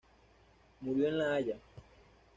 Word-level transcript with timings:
Murió 0.81 1.09
en 1.09 1.17
La 1.19 1.35
Haya. 1.35 1.57